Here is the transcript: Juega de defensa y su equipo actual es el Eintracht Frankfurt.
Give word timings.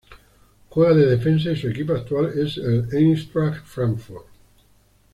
Juega 0.69 0.95
de 0.95 1.05
defensa 1.05 1.51
y 1.51 1.55
su 1.55 1.67
equipo 1.69 1.93
actual 1.93 2.31
es 2.35 2.57
el 2.57 2.87
Eintracht 2.91 3.63
Frankfurt. 3.67 4.25